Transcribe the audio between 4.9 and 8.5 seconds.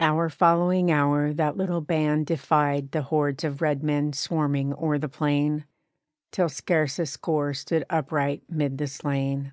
the plain, Till scarce a score stood upright